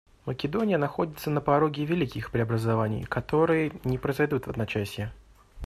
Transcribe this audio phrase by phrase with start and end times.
[0.25, 5.13] Македония находится на пороге великих преобразований, которые не произойдут в одночасье.